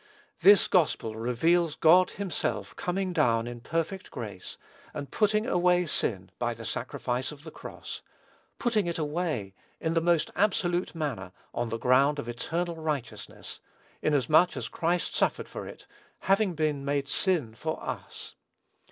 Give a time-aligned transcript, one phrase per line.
[0.39, 4.57] This gospel reveals God himself coming down in perfect grace,
[4.95, 8.01] and putting away sin by the sacrifice of the cross;
[8.57, 13.59] putting it away, in the most absolute manner, on the ground of eternal righteousness,
[14.01, 15.85] inasmuch as Christ suffered for it,
[16.21, 18.33] having been made sin for us.